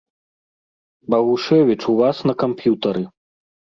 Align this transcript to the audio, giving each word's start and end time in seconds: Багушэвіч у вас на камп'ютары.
Багушэвіч 1.13 1.79
у 1.93 1.95
вас 2.03 2.17
на 2.31 2.35
камп'ютары. 2.45 3.03